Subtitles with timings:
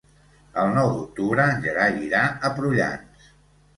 [0.61, 3.33] El nou d'octubre en Gerai irà a Prullans.